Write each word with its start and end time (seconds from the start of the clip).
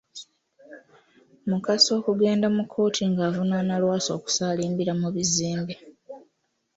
Mukasa 1.49 1.89
okugenda 1.99 2.47
mu 2.55 2.63
kkooti 2.65 3.03
ng’avunaana 3.09 3.75
Lwasa 3.81 4.11
okusaalimbira 4.17 4.93
mu 5.01 5.07
bizimbe. 5.15 5.75